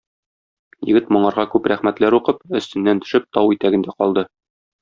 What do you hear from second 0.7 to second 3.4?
Егет моңарга күп рәхмәтләр укып, өстеннән төшеп,